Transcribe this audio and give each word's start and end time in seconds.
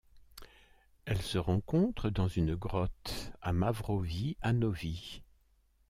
Elle 1.05 1.21
se 1.21 1.37
rencontre 1.37 2.09
dans 2.09 2.27
une 2.27 2.55
grotte 2.55 3.31
à 3.43 3.53
Mavrovi 3.53 4.35
Anovi. 4.41 5.21